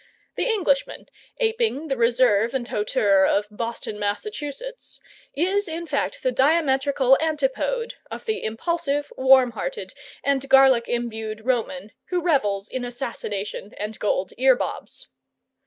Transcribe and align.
The 0.33 0.49
Englishman, 0.49 1.09
aping 1.37 1.87
the 1.87 1.95
reserve 1.95 2.55
and 2.55 2.67
hauteur 2.67 3.23
of 3.23 3.47
Boston, 3.51 3.99
Massachusetts, 3.99 4.99
is, 5.35 5.67
in 5.67 5.85
fact, 5.85 6.23
the 6.23 6.31
diametrical 6.31 7.19
antipode 7.21 7.93
of 8.09 8.25
the 8.25 8.43
impulsive, 8.43 9.13
warm 9.15 9.51
hearted, 9.51 9.93
and 10.23 10.49
garlic 10.49 10.87
imbued 10.89 11.45
Roman 11.45 11.91
who 12.05 12.19
revels 12.19 12.67
in 12.67 12.83
assassination 12.83 13.75
and 13.77 13.99
gold 13.99 14.33
ear 14.39 14.55
bobs. 14.55 15.07